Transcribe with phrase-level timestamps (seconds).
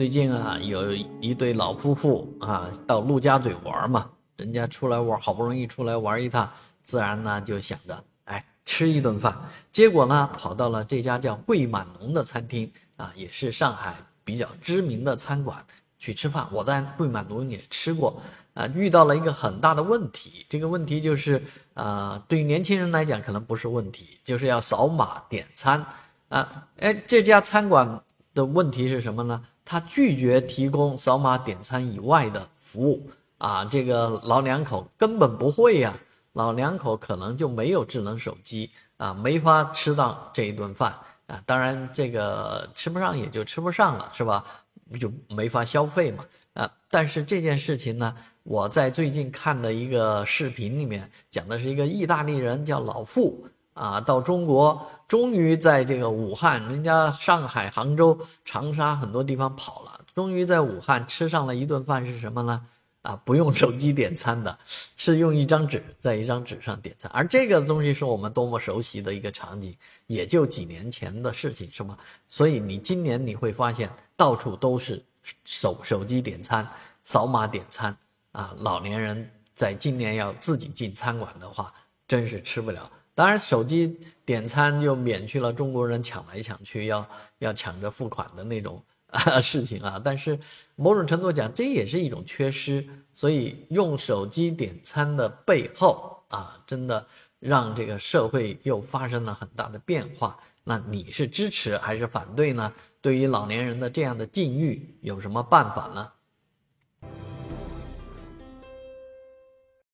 [0.00, 6.50] 最近啊，有一对老夫妇啊，到陆家嘴玩嘛，人家出来玩，好不容易出来玩一趟，
[6.82, 9.36] 自然呢就想着，哎，吃一顿饭。
[9.70, 13.94] 结果呢，跑到了这家叫桂满农的餐厅啊，也是上海
[14.24, 15.62] 比较知名的餐馆
[15.98, 16.48] 去吃饭。
[16.50, 18.22] 我在桂满农也吃过，
[18.54, 20.46] 啊，遇到了一个很大的问题。
[20.48, 21.42] 这个问题就是，
[21.74, 25.84] 呃，对于年轻人来讲可能不是问题，就是要扫码点餐
[26.30, 26.66] 啊。
[26.78, 29.42] 哎，这家餐馆的问题是什么呢？
[29.70, 35.94] 他拒绝提供扫码点餐以外的服务啊，这个老两口根本不会呀，
[36.32, 40.92] 老两口可能就没有智能手机啊，没法吃到这一顿饭
[41.28, 41.40] 啊。
[41.46, 44.44] 当然，这个吃不上也就吃不上了，是吧？
[44.98, 46.24] 就没法消费嘛
[46.54, 46.68] 啊。
[46.90, 48.12] 但是这件事情呢，
[48.42, 54.86] 我在最近看的一个视频里面讲的是一个意大利人叫老傅啊，到中国。
[55.08, 62.64] 终于在这个武汉，人家上海、杭州、长沙很多地方跑了，终于在武汉吃上了一顿饭，是什么呢？
[63.02, 69.76] 啊，不用手机点餐的，是用一张纸在一张纸上点餐，而这个东西是我们多么熟悉的一个场景，
[70.06, 71.98] 也就几年前的事情，是吗？
[72.28, 75.02] 所以你今年你会发现到处都是
[75.44, 76.64] 手手机点餐、
[77.02, 77.96] 扫码点餐
[78.30, 81.74] 啊，老年人在今年要自己进餐馆的话，
[82.06, 82.88] 真是吃不了。
[83.20, 87.06] 当然，手机点餐就免去了中国人抢来抢去要
[87.40, 90.00] 要抢着付款的那种啊 事情啊。
[90.02, 90.38] 但是
[90.74, 92.82] 某种程度讲，这也是一种缺失。
[93.12, 97.06] 所以用手机点餐的背后啊，真的
[97.38, 100.38] 让这个社会又发生了很大的变化。
[100.64, 102.72] 那你是支持还是反对呢？
[103.02, 106.10] 对于老年人的这样的境遇，有什么办法呢？